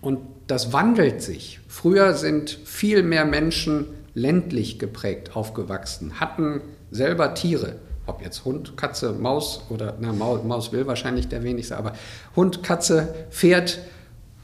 [0.00, 1.60] Und das wandelt sich.
[1.68, 7.76] Früher sind viel mehr Menschen ländlich geprägt aufgewachsen, hatten selber Tiere.
[8.06, 11.94] Ob jetzt Hund, Katze, Maus oder, na, Maus will wahrscheinlich der wenigste, aber
[12.36, 13.80] Hund, Katze, Pferd,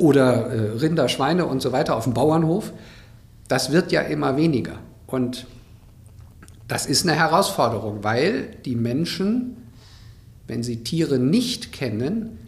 [0.00, 2.72] oder äh, Rinder, Schweine und so weiter auf dem Bauernhof,
[3.48, 4.78] das wird ja immer weniger.
[5.06, 5.46] Und
[6.70, 9.56] das ist eine Herausforderung, weil die Menschen,
[10.46, 12.38] wenn sie Tiere nicht kennen,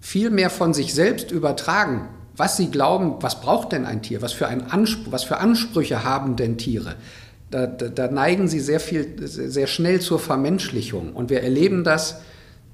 [0.00, 4.32] viel mehr von sich selbst übertragen, was sie glauben, was braucht denn ein Tier, was
[4.32, 6.96] für, ein Anspr was für Ansprüche haben denn Tiere.
[7.52, 11.12] Da, da, da, neigen sie sehr, viel, sehr schnell zur Vermenschlichung.
[11.12, 12.20] Und wir erleben das,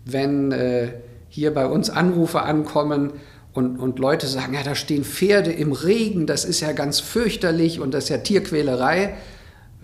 [0.07, 0.89] wenn äh,
[1.29, 3.13] hier bei uns Anrufe ankommen,
[3.53, 7.81] und, und Leute sagen, ja, da stehen Pferde im Regen, das ist ja ganz fürchterlich
[7.81, 9.15] und das ist ja Tierquälerei.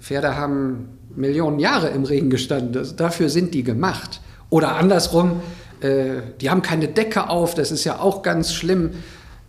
[0.07, 4.21] Pferde haben Millionen Jahre im Regen gestanden, das, dafür sind die gemacht.
[4.51, 5.41] Oder andersrum,
[5.81, 8.91] äh, die haben keine Decke auf, das ist ja auch ganz schlimm.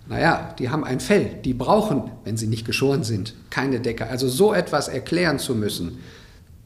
[0.10, 4.08] Naja, die haben ein Fell, die brauchen, wenn sie nicht geschoren sind, keine Decke.
[4.08, 6.00] Also so etwas erklären zu müssen,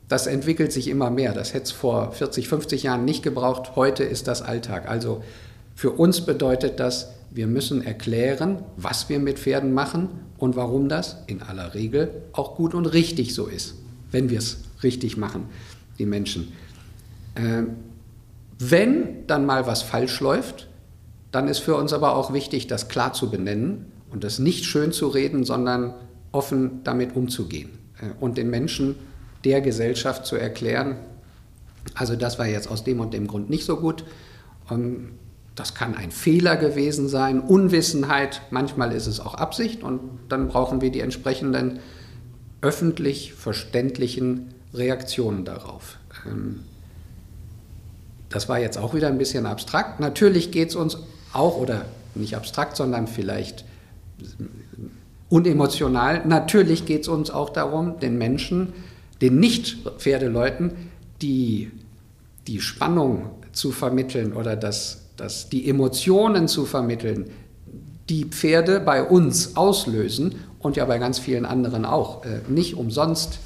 [0.08, 1.34] das entwickelt sich immer mehr.
[1.34, 4.88] Das hätte es vor 40, 50 Jahren nicht gebraucht, heute ist das Alltag.
[4.88, 5.21] Also
[5.75, 11.17] für uns bedeutet das, wir müssen erklären, was wir mit Pferden machen und warum das
[11.27, 13.75] in aller Regel auch gut und richtig so ist,
[14.11, 15.45] wenn wir es richtig machen,
[15.97, 16.51] die Menschen.
[17.35, 17.63] Äh,
[18.59, 20.67] wenn dann mal was falsch läuft,
[21.31, 24.91] dann ist für uns aber auch wichtig, das klar zu benennen und das nicht schön
[24.91, 25.93] zu reden, sondern
[26.31, 27.69] offen damit umzugehen
[28.01, 28.95] äh, und den Menschen
[29.45, 30.97] der Gesellschaft zu erklären,
[31.95, 34.03] also das war jetzt aus dem und dem Grund nicht so gut.
[34.69, 35.13] Ähm,
[35.55, 40.81] das kann ein Fehler gewesen sein, Unwissenheit, manchmal ist es auch Absicht und dann brauchen
[40.81, 41.79] wir die entsprechenden
[42.61, 45.97] öffentlich verständlichen Reaktionen darauf.
[46.25, 46.61] Ähm,
[48.29, 49.99] das war jetzt auch wieder ein bisschen abstrakt.
[49.99, 50.97] Natürlich geht es uns
[51.33, 51.85] auch, oder
[52.15, 53.65] nicht abstrakt, sondern vielleicht
[55.29, 58.73] unemotional, natürlich geht es uns auch darum, den Menschen,
[59.21, 60.71] den Nicht-Pferdeleuten,
[61.21, 61.71] die,
[62.47, 67.29] die Spannung zu vermitteln oder das dass die Emotionen zu vermitteln,
[68.10, 72.25] die Pferde bei uns auslösen und ja bei ganz vielen anderen auch.
[72.25, 73.38] Äh, nicht umsonst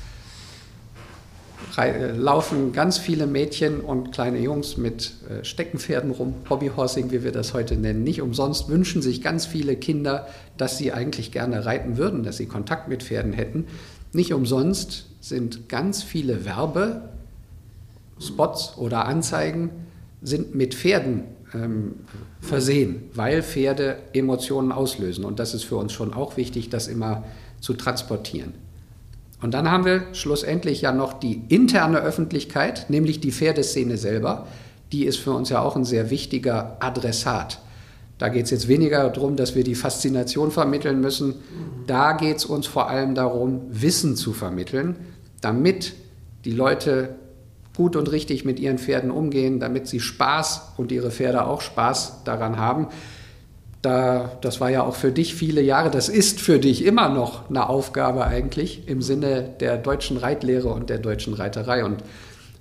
[1.77, 7.33] äh, laufen ganz viele Mädchen und kleine Jungs mit äh, Steckenpferden rum, Hobbyhorsing, wie wir
[7.33, 8.03] das heute nennen.
[8.03, 12.45] Nicht umsonst wünschen sich ganz viele Kinder, dass sie eigentlich gerne reiten würden, dass sie
[12.45, 13.67] Kontakt mit Pferden hätten.
[14.13, 19.71] Nicht umsonst sind ganz viele Werbespots oder Anzeigen
[20.21, 21.95] sind mit Pferden ähm,
[22.41, 25.25] versehen, weil Pferde Emotionen auslösen.
[25.25, 27.23] Und das ist für uns schon auch wichtig, das immer
[27.61, 28.53] zu transportieren.
[29.41, 34.47] Und dann haben wir schlussendlich ja noch die interne Öffentlichkeit, nämlich die Pferdeszene selber,
[34.91, 37.59] die ist für uns ja auch ein sehr wichtiger Adressat.
[38.17, 41.35] Da geht es jetzt weniger darum, dass wir die Faszination vermitteln müssen.
[41.85, 44.95] Da geht es uns vor allem darum, Wissen zu vermitteln,
[45.41, 45.93] damit
[46.45, 47.15] die Leute
[47.75, 52.23] gut und richtig mit ihren Pferden umgehen, damit sie Spaß und ihre Pferde auch Spaß
[52.23, 52.88] daran haben.
[53.81, 57.49] Da, das war ja auch für dich viele Jahre, das ist für dich immer noch
[57.49, 61.85] eine Aufgabe eigentlich im Sinne der deutschen Reitlehre und der deutschen Reiterei.
[61.85, 62.03] Und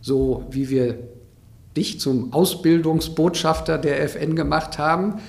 [0.03, 0.98] so wie wir
[1.77, 5.20] dich zum Ausbildungsbotschafter der FN gemacht haben,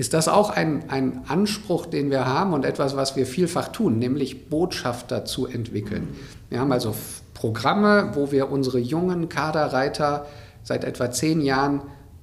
[0.00, 3.98] ist das auch ein, ein Anspruch, den wir haben und etwas, was wir vielfach tun,
[3.98, 6.08] nämlich Botschafter zu entwickeln.
[6.48, 6.94] Wir haben also
[7.34, 10.24] Programme, wo wir unsere jungen Kaderreiter
[10.62, 11.82] seit etwa zehn Jahren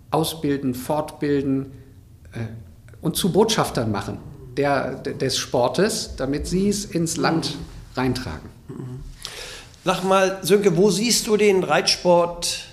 [0.10, 1.68] ausbilden, fortbilden
[2.32, 2.40] äh,
[3.02, 4.18] und zu Botschaftern machen
[4.58, 7.58] der, des Sportes, damit sie es ins Land
[7.96, 8.50] reintragen.
[9.86, 12.66] Sag mal, Sönke, wo siehst du den Reitsport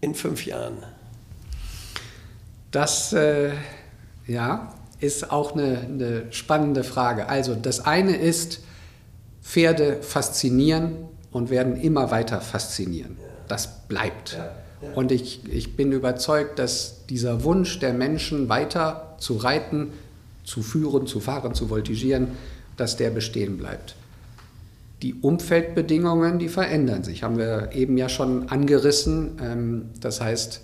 [0.00, 0.78] in fünf Jahren?
[2.72, 3.52] Das äh,
[4.26, 7.28] ja, ist auch eine, eine spannende Frage.
[7.28, 8.60] Also das eine ist,
[9.42, 10.96] Pferde faszinieren
[11.30, 13.16] und werden immer weiter faszinieren.
[13.46, 14.36] Das bleibt.
[14.94, 19.92] Und ich, ich bin überzeugt, dass dieser Wunsch der Menschen weiter zu reiten,
[20.44, 22.28] zu führen, zu fahren, zu voltigieren,
[22.76, 23.94] dass der bestehen bleibt.
[25.02, 29.38] Die Umfeldbedingungen, die verändern sich, haben wir eben ja schon angerissen.
[29.42, 30.62] Ähm, das heißt,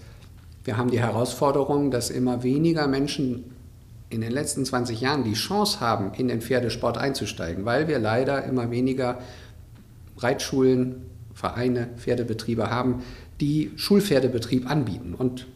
[0.64, 3.52] wir haben die Herausforderung, dass immer weniger Menschen
[4.10, 8.44] in den letzten 20 Jahren die Chance haben, in den Pferdesport einzusteigen, weil wir leider
[8.44, 9.18] immer weniger
[10.18, 13.02] Reitschulen, Vereine, Pferdebetriebe haben,
[13.40, 15.14] die Schulpferdebetrieb anbieten.
[15.14, 15.46] Und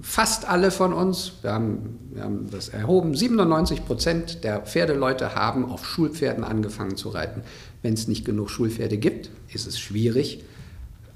[0.00, 5.70] fast alle von uns, wir haben, wir haben das erhoben, 97 Prozent der Pferdeleute haben
[5.70, 7.42] auf Schulpferden angefangen zu reiten.
[7.82, 10.44] Wenn es nicht genug Schulpferde gibt, ist es schwierig,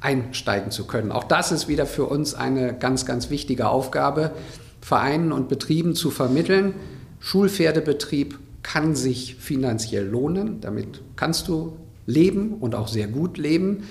[0.01, 1.13] einsteigen zu können.
[1.13, 4.33] Auch das ist wieder für uns eine ganz, ganz wichtige Aufgabe,
[4.81, 6.75] Vereinen und Betrieben zu vermitteln.
[7.21, 13.85] Schulpferdebetrieb kann sich finanziell lohnen, damit kannst du leben und auch sehr gut leben.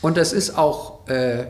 [0.00, 1.46] Und das ist auch, äh,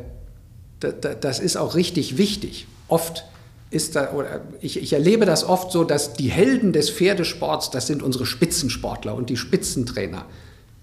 [0.80, 2.66] das ist auch richtig wichtig.
[2.88, 3.24] Oft
[3.70, 7.86] ist da, oder ich, ich, erlebe das oft so, dass die Helden des Pferdesports, das
[7.86, 10.26] sind unsere Spitzensportler und die Spitzentrainer.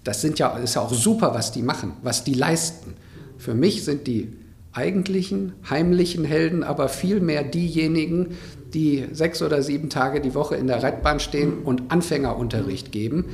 [0.04, 2.94] Das sind ja, ist ja auch super, was die machen, was die leisten.
[3.38, 4.36] Für mich sind die
[4.72, 8.36] eigentlichen, heimlichen Helden aber vielmehr diejenigen,
[8.72, 13.24] die sechs oder sieben Tage die Woche in der Reitbahn stehen und Anfängerunterricht geben.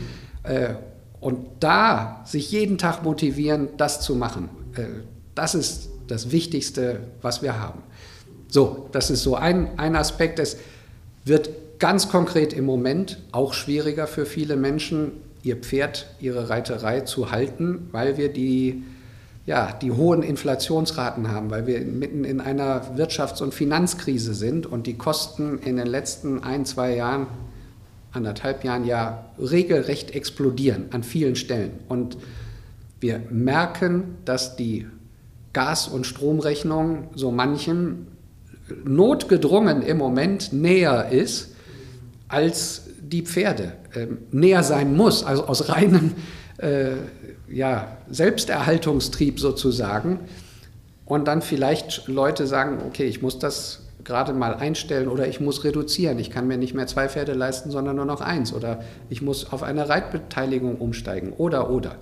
[0.43, 0.75] Äh,
[1.21, 4.49] und da sich jeden Tag motivieren, das zu machen.
[4.77, 4.85] Äh,
[5.35, 7.83] das ist das Wichtigste, was wir haben.
[8.49, 10.39] So, das ist so ein, ein Aspekt.
[10.39, 10.57] Es
[11.25, 15.13] wird ganz konkret im Moment auch schwieriger für viele Menschen,
[15.47, 18.83] ihr Pferd, ihre Reiterei zu halten, weil wir die,
[19.47, 24.89] ja, die hohen Inflationsraten haben, weil wir mitten in einer Wirtschafts- und Finanzkrise sind und
[24.89, 27.29] die Kosten in den letzten ein, zwei Jahren,
[28.11, 31.79] anderthalb Jahren ja regelrecht explodieren an vielen Stellen.
[31.89, 32.17] Und
[32.99, 34.87] wir merken, dass die
[35.53, 38.09] Gas- und Stromrechnung so manchem
[38.85, 41.55] notgedrungen im Moment näher ist
[42.27, 46.15] als die Pferde äh, näher sein muss, also aus reinem
[46.59, 46.93] äh,
[47.49, 50.21] ja, Selbsterhaltungstrieb sozusagen.
[51.05, 55.65] Und dann vielleicht Leute sagen, okay, ich muss das gerade mal einstellen oder ich muss
[55.65, 56.19] reduzieren.
[56.19, 58.53] Ich kann mir nicht mehr zwei Pferde leisten, sondern nur noch eins.
[58.53, 61.33] Oder ich muss auf eine Reitbeteiligung umsteigen.
[61.33, 61.97] Oder, oder.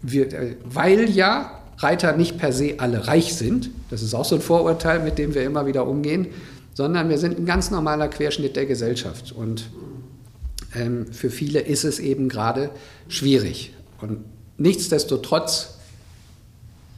[0.00, 4.36] Wir, äh, weil ja Reiter nicht per se alle reich sind, das ist auch so
[4.36, 6.26] ein Vorurteil, mit dem wir immer wieder umgehen,
[6.74, 9.32] sondern wir sind ein ganz normaler Querschnitt der Gesellschaft.
[9.32, 9.68] Und
[10.74, 12.70] ähm, für viele ist es eben gerade
[13.08, 13.74] schwierig.
[14.00, 14.24] Und
[14.56, 15.78] nichtsdestotrotz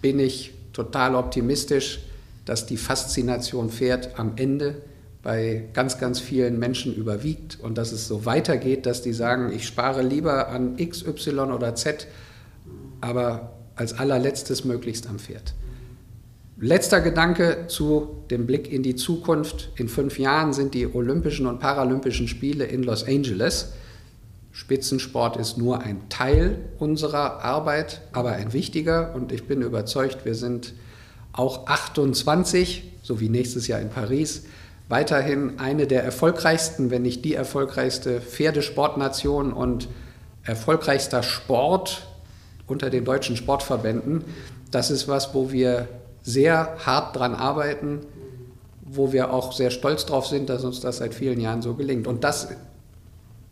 [0.00, 2.00] bin ich total optimistisch,
[2.44, 4.82] dass die Faszination Pferd am Ende
[5.22, 9.66] bei ganz, ganz vielen Menschen überwiegt und dass es so weitergeht, dass die sagen, ich
[9.66, 12.06] spare lieber an X, Y oder Z,
[13.00, 15.54] aber als allerletztes möglichst am Pferd.
[16.56, 19.70] Letzter Gedanke zu dem Blick in die Zukunft.
[19.74, 23.72] In fünf Jahren sind die Olympischen und Paralympischen Spiele in Los Angeles.
[24.52, 29.16] Spitzensport ist nur ein Teil unserer Arbeit, aber ein wichtiger.
[29.16, 30.74] Und ich bin überzeugt, wir sind
[31.32, 34.44] auch 28, so wie nächstes Jahr in Paris,
[34.88, 39.88] weiterhin eine der erfolgreichsten, wenn nicht die erfolgreichste Pferdesportnation und
[40.44, 42.06] erfolgreichster Sport
[42.68, 44.22] unter den deutschen Sportverbänden.
[44.70, 45.88] Das ist was, wo wir
[46.24, 48.00] sehr hart dran arbeiten,
[48.82, 52.06] wo wir auch sehr stolz drauf sind, dass uns das seit vielen Jahren so gelingt.
[52.06, 52.48] Und das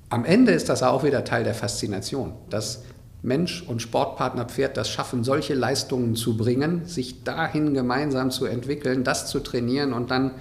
[0.08, 2.82] am Ende ist das auch wieder Teil der Faszination, dass
[3.22, 9.04] Mensch und Sportpartner Pferd das schaffen, solche Leistungen zu bringen, sich dahin gemeinsam zu entwickeln,
[9.04, 10.32] das zu trainieren und dann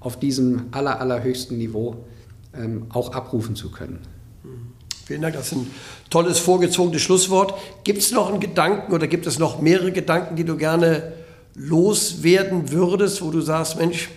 [0.00, 2.04] auf diesem aller, allerhöchsten Niveau
[2.54, 4.00] ähm, auch abrufen zu können.
[5.06, 5.70] Vielen Dank, das ist ein
[6.10, 7.54] tolles, vorgezogenes Schlusswort.
[7.82, 11.14] Gibt es noch einen Gedanken oder gibt es noch mehrere Gedanken, die du gerne
[11.58, 14.08] loswerden würdest, wo du sagst, Mensch,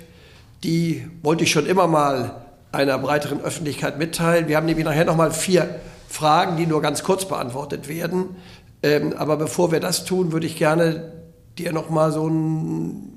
[0.64, 4.48] die wollte ich schon immer mal einer breiteren Öffentlichkeit mitteilen.
[4.48, 8.36] Wir haben nämlich nachher noch mal vier Fragen, die nur ganz kurz beantwortet werden.
[8.84, 11.12] Ähm, aber bevor wir das tun, würde ich gerne
[11.58, 13.12] dir noch mal so ein,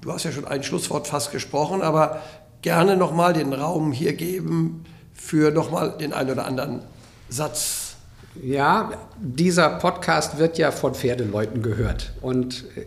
[0.00, 2.22] du hast ja schon ein Schlusswort fast gesprochen, aber
[2.62, 6.80] gerne noch mal den Raum hier geben für noch mal den einen oder anderen
[7.28, 7.96] Satz.
[8.42, 12.12] Ja, dieser Podcast wird ja von Pferdeleuten gehört.
[12.20, 12.86] Und äh,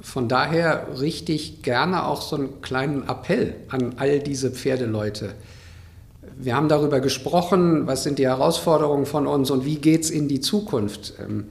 [0.00, 5.34] von daher richte ich gerne auch so einen kleinen Appell an all diese Pferdeleute.
[6.36, 10.28] Wir haben darüber gesprochen, was sind die Herausforderungen von uns und wie geht es in
[10.28, 11.14] die Zukunft.
[11.20, 11.48] Ähm,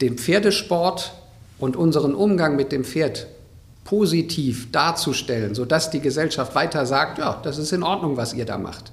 [0.00, 1.12] den Pferdesport
[1.58, 3.26] und unseren Umgang mit dem Pferd
[3.84, 8.58] positiv darzustellen, sodass die Gesellschaft weiter sagt, ja, das ist in Ordnung, was ihr da
[8.58, 8.92] macht.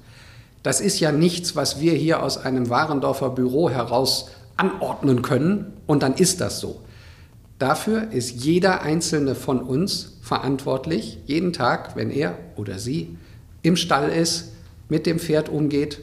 [0.62, 6.02] Das ist ja nichts, was wir hier aus einem Warendorfer Büro heraus anordnen können und
[6.02, 6.80] dann ist das so.
[7.58, 13.16] Dafür ist jeder einzelne von uns verantwortlich, jeden Tag, wenn er oder sie
[13.62, 14.52] im Stall ist,
[14.88, 16.00] mit dem Pferd umgeht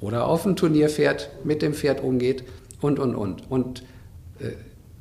[0.00, 2.44] oder auf ein Turnier fährt, mit dem Pferd umgeht
[2.80, 3.50] und, und, und.
[3.50, 3.82] Und
[4.38, 4.50] äh,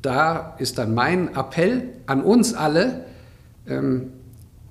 [0.02, 3.06] da ist dann mein Appell an uns alle,
[3.68, 4.14] ähm,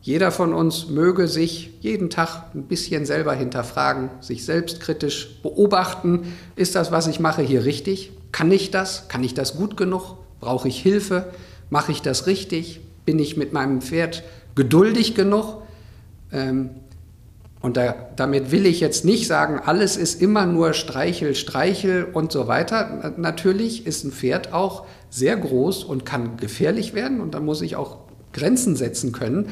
[0.02, 6.32] jeder von uns möge sich jeden Tag ein bisschen selber hinterfragen, sich selbstkritisch beobachten.
[6.56, 8.12] Ist das, was ich mache, hier richtig?
[8.32, 9.08] Kann ich das?
[9.08, 10.16] Kann ich das gut genug?
[10.40, 11.32] Brauche ich Hilfe?
[11.68, 12.80] Mache ich das richtig?
[13.04, 14.22] Bin ich mit meinem Pferd
[14.54, 15.62] geduldig genug?
[16.32, 16.70] Ähm,
[17.60, 22.32] und da, damit will ich jetzt nicht sagen, alles ist immer nur Streichel, Streichel und
[22.32, 23.12] so weiter.
[23.18, 27.76] Natürlich ist ein Pferd auch sehr groß und kann gefährlich werden und da muss ich
[27.76, 27.98] auch
[28.32, 29.50] Grenzen setzen können.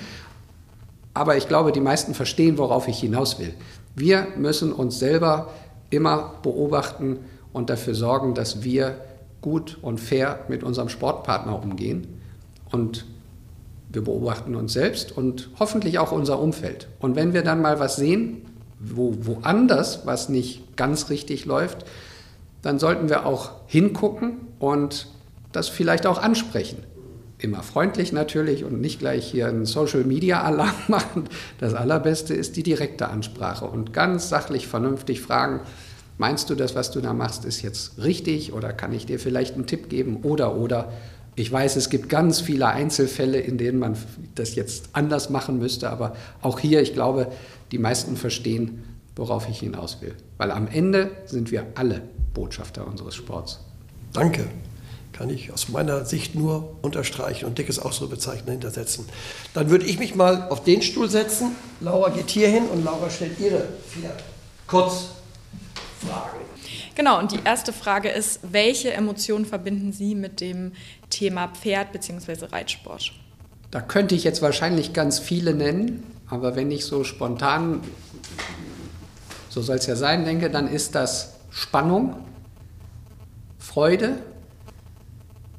[1.12, 3.52] Aber ich glaube, die meisten verstehen, worauf ich hinaus will.
[3.94, 5.50] Wir müssen uns selber
[5.90, 7.18] immer beobachten
[7.52, 8.96] und dafür sorgen, dass wir
[9.40, 12.06] gut und fair mit unserem Sportpartner umgehen.
[12.70, 13.06] Und
[13.90, 16.88] wir beobachten uns selbst und hoffentlich auch unser Umfeld.
[16.98, 18.42] Und wenn wir dann mal was sehen,
[18.78, 21.84] wo woanders was nicht ganz richtig läuft,
[22.62, 25.08] dann sollten wir auch hingucken und
[25.52, 26.78] das vielleicht auch ansprechen
[27.38, 31.24] immer freundlich natürlich und nicht gleich hier einen Social-Media-Alarm machen.
[31.58, 35.60] Das Allerbeste ist die direkte Ansprache und ganz sachlich, vernünftig fragen,
[36.18, 39.54] meinst du das, was du da machst, ist jetzt richtig oder kann ich dir vielleicht
[39.54, 40.92] einen Tipp geben oder oder.
[41.36, 43.96] Ich weiß, es gibt ganz viele Einzelfälle, in denen man
[44.34, 47.28] das jetzt anders machen müsste, aber auch hier, ich glaube,
[47.70, 48.82] die meisten verstehen,
[49.14, 50.14] worauf ich hinaus will.
[50.36, 52.02] Weil am Ende sind wir alle
[52.34, 53.60] Botschafter unseres Sports.
[54.12, 54.46] Danke
[55.18, 59.04] kann ich aus meiner Sicht nur unterstreichen und dickes Ausrufezeichen hintersetzen.
[59.52, 61.56] Dann würde ich mich mal auf den Stuhl setzen.
[61.80, 64.12] Laura geht hier hin und Laura stellt ihre vier
[66.00, 66.40] Kurzfragen.
[66.94, 70.72] Genau, und die erste Frage ist, welche Emotionen verbinden Sie mit dem
[71.10, 72.46] Thema Pferd bzw.
[72.46, 73.12] Reitsport?
[73.70, 77.82] Da könnte ich jetzt wahrscheinlich ganz viele nennen, aber wenn ich so spontan,
[79.48, 82.16] so soll es ja sein, denke, dann ist das Spannung,
[83.58, 84.18] Freude,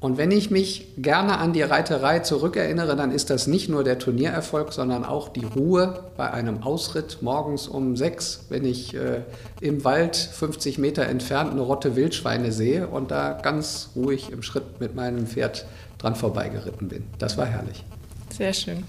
[0.02, 4.00] und wenn ich mich gerne an die Reiterei zurückerinnere, dann ist das nicht nur der
[4.00, 9.24] Turniererfolg, sondern auch die Ruhe bei einem Ausritt morgens um sechs, wenn ich äh,
[9.60, 14.80] im Wald 50 Meter entfernt eine Rotte Wildschweine sehe und da ganz ruhig im Schritt
[14.80, 15.66] mit meinem Pferd
[15.98, 17.04] dran vorbeigeritten bin.
[17.18, 17.84] Das war herrlich.
[18.30, 18.86] Sehr schön.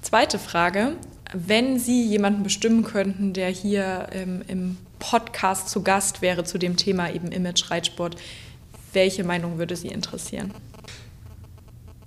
[0.00, 0.92] Zweite Frage.
[1.34, 6.78] Wenn Sie jemanden bestimmen könnten, der hier ähm, im Podcast zu Gast wäre zu dem
[6.78, 8.16] Thema eben Image-Reitsport,
[8.98, 10.50] welche Meinung würde Sie interessieren?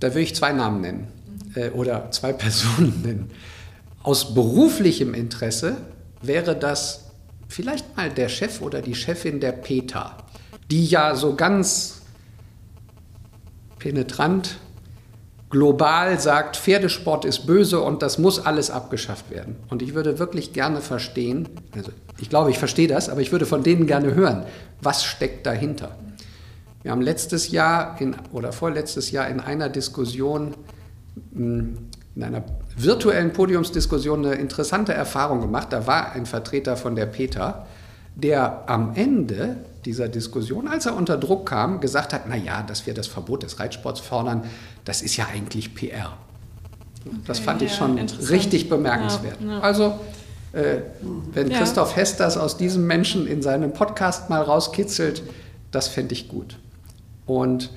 [0.01, 1.07] Da würde ich zwei Namen nennen
[1.55, 3.31] äh, oder zwei Personen nennen.
[4.03, 5.77] Aus beruflichem Interesse
[6.21, 7.05] wäre das
[7.47, 10.17] vielleicht mal der Chef oder die Chefin der PETA,
[10.69, 12.01] die ja so ganz
[13.79, 14.57] penetrant
[15.49, 19.55] global sagt, Pferdesport ist böse und das muss alles abgeschafft werden.
[19.69, 23.45] Und ich würde wirklich gerne verstehen, also ich glaube, ich verstehe das, aber ich würde
[23.45, 24.45] von denen gerne hören,
[24.81, 25.95] was steckt dahinter.
[26.83, 30.55] Wir haben letztes Jahr in, oder vorletztes Jahr in einer Diskussion,
[31.33, 31.77] hm,
[32.15, 32.43] in einer
[32.75, 35.67] virtuellen Podiumsdiskussion eine interessante Erfahrung gemacht.
[35.71, 37.65] Da war ein Vertreter von der PETA,
[38.15, 42.93] der am Ende dieser Diskussion, als er unter Druck kam, gesagt hat, naja, dass wir
[42.93, 44.43] das Verbot des Reitsports fordern,
[44.85, 46.13] das ist ja eigentlich PR.
[47.05, 49.37] Okay, das fand ich schon richtig bemerkenswert.
[49.41, 49.59] Ja, ja.
[49.61, 49.99] Also,
[50.53, 50.81] äh,
[51.33, 51.57] wenn ja.
[51.57, 55.23] Christoph Hess das aus diesem Menschen in seinem Podcast mal rauskitzelt,
[55.71, 56.57] Das fände ich gut.
[57.25, 57.69] Und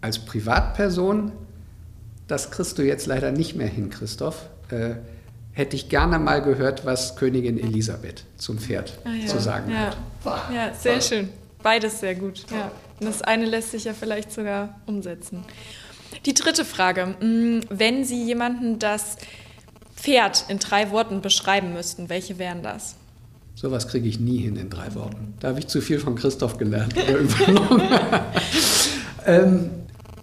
[0.00, 1.32] als Privatperson,
[2.26, 4.96] das kriegst du jetzt leider nicht mehr hin, Christoph, äh,
[5.52, 9.26] hätte ich gerne mal gehört, was Königin Elisabeth zum Pferd ah, ja.
[9.26, 9.78] zu sagen ja.
[9.78, 9.96] hat.
[10.54, 11.30] Ja, sehr schön.
[11.62, 12.44] Beides sehr gut.
[12.50, 12.70] Ja.
[13.00, 15.44] das eine lässt sich ja vielleicht sogar umsetzen.
[16.26, 17.16] Die dritte Frage.
[17.20, 19.16] Mm, wenn Sie jemanden das
[19.96, 22.94] Pferd in drei Worten beschreiben müssten, welche wären das?
[23.60, 25.34] Sowas kriege ich nie hin in drei Worten.
[25.40, 26.94] Da habe ich zu viel von Christoph gelernt
[29.26, 29.70] ähm,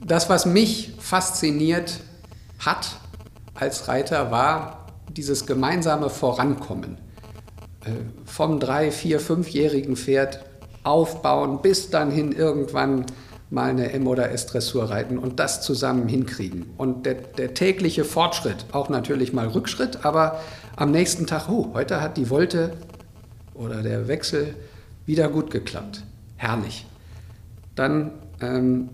[0.02, 2.00] das, was mich fasziniert
[2.60, 2.96] hat
[3.54, 6.98] als Reiter, war dieses gemeinsame Vorankommen.
[7.82, 7.90] Äh,
[8.24, 10.46] vom drei-, vier-, fünfjährigen Pferd
[10.86, 13.06] aufbauen, bis dann hin irgendwann
[13.50, 16.68] mal eine M- oder S-Dressur reiten und das zusammen hinkriegen.
[16.78, 20.40] Und der, der, tägliche Fortschritt, auch natürlich mal Rückschritt, aber
[20.78, 22.72] am nächsten Tag, oh, heute hat die Wolte
[23.56, 24.56] oder der Wechsel
[25.06, 26.04] wieder gut geklappt.
[26.38, 26.86] Herrlich.
[27.76, 28.90] Dann ähm,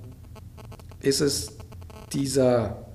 [1.02, 1.58] ist es
[2.14, 2.86] dieser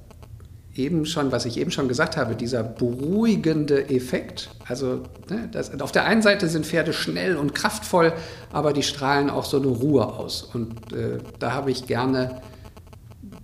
[0.75, 4.51] eben schon, was ich eben schon gesagt habe, dieser beruhigende Effekt.
[4.67, 8.13] Also ne, das, auf der einen Seite sind Pferde schnell und kraftvoll,
[8.53, 10.43] aber die strahlen auch so eine Ruhe aus.
[10.43, 12.43] Und äh, da habe ich gerne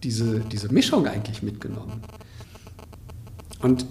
[0.02, 2.02] diese, diese Mischung eigentlich mitgenommen.
[3.60, 3.86] Und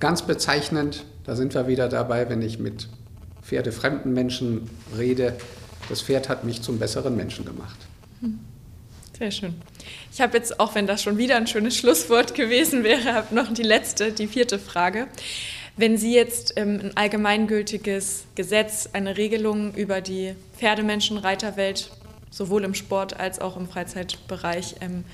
[0.00, 2.88] ganz bezeichnend, da sind wir wieder dabei, wenn ich mit
[3.52, 5.36] pferdefremden Menschen rede,
[5.90, 7.76] das Pferd hat mich zum besseren Menschen gemacht.
[8.20, 8.38] Hm.
[9.18, 9.54] Sehr schön.
[10.10, 13.62] Ich habe jetzt, auch wenn das schon wieder ein schönes Schlusswort gewesen wäre, noch die
[13.62, 15.06] letzte, die vierte Frage.
[15.76, 21.90] Wenn Sie jetzt ähm, ein allgemeingültiges Gesetz, eine Regelung über die Pferdemenschen-Reiterwelt
[22.30, 25.04] sowohl im Sport als auch im Freizeitbereich ähm,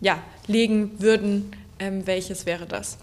[0.00, 2.98] ja, legen würden, ähm, welches wäre das?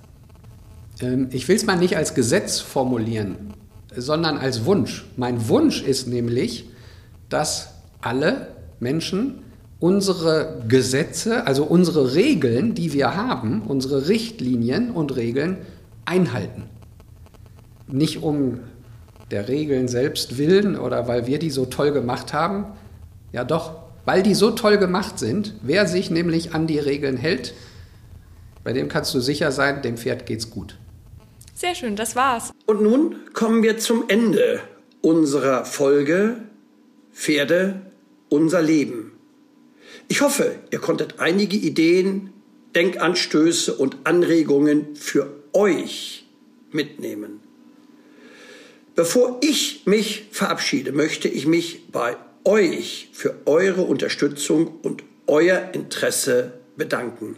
[1.00, 3.54] Ähm, ich will es mal nicht als Gesetz formulieren,
[3.96, 5.06] sondern als Wunsch.
[5.18, 6.70] Mein Wunsch ist nämlich,
[7.30, 7.70] dass
[8.02, 9.40] alle Menschen
[9.80, 15.58] unsere Gesetze, also unsere Regeln, die wir haben, unsere Richtlinien und Regeln
[16.06, 16.64] einhalten.
[17.88, 18.60] Nicht um
[19.32, 22.66] der Regeln selbst willen oder weil wir die so toll gemacht haben.
[23.32, 23.74] Ja doch,
[24.06, 27.54] weil die so toll gemacht sind, wer sich nämlich an die Regeln hält,
[28.64, 30.78] bei dem kannst du sicher sein, dem Pferd geht's gut.
[31.56, 32.52] Sehr schön, das war's.
[32.66, 34.60] Und nun kommen wir zum Ende
[35.02, 36.36] unserer Folge
[37.14, 37.80] Pferde,
[38.28, 39.14] unser Leben.
[40.10, 42.34] Ich hoffe, ihr konntet einige Ideen,
[42.76, 46.28] Denkanstöße und Anregungen für euch
[46.72, 47.40] mitnehmen.
[48.96, 56.60] Bevor ich mich verabschiede, möchte ich mich bei euch für eure Unterstützung und euer Interesse
[56.76, 57.38] bedanken.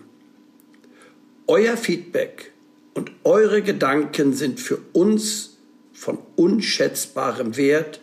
[1.46, 2.52] Euer Feedback
[2.98, 5.58] und eure Gedanken sind für uns
[5.94, 8.02] von unschätzbarem Wert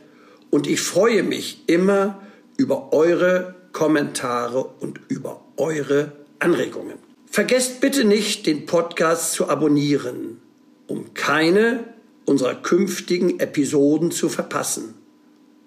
[0.51, 2.23] und ich freue mich immer
[2.57, 6.99] über eure Kommentare und über eure Anregungen.
[7.27, 10.41] Vergesst bitte nicht, den Podcast zu abonnieren,
[10.87, 11.83] um keine
[12.25, 14.95] unserer künftigen Episoden zu verpassen.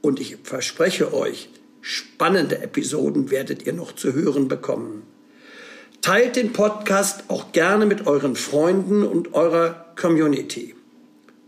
[0.01, 1.49] Und ich verspreche euch,
[1.81, 5.03] spannende Episoden werdet ihr noch zu hören bekommen.
[6.01, 10.75] Teilt den Podcast auch gerne mit euren Freunden und eurer Community,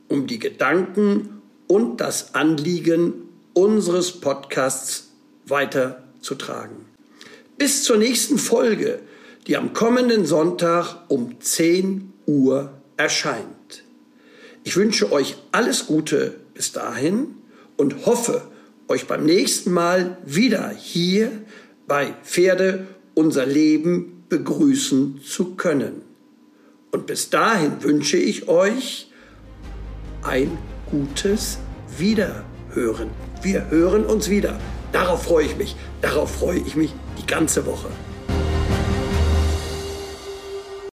[0.07, 3.13] um die Gedanken und das Anliegen
[3.53, 5.11] unseres Podcasts
[5.45, 6.85] weiter zu tragen.
[7.57, 8.99] Bis zur nächsten Folge,
[9.47, 13.83] die am kommenden Sonntag um 10 Uhr erscheint.
[14.63, 17.35] Ich wünsche euch alles Gute bis dahin
[17.77, 18.41] und hoffe,
[18.87, 21.31] euch beim nächsten Mal wieder hier
[21.87, 26.01] bei Pferde unser Leben begrüßen zu können.
[26.91, 29.11] Und bis dahin wünsche ich euch
[30.23, 30.57] ein
[30.89, 31.59] gutes
[31.97, 33.09] Wiederhören.
[33.41, 34.59] Wir hören uns wieder.
[34.91, 35.75] Darauf freue ich mich.
[36.01, 37.89] Darauf freue ich mich die ganze Woche.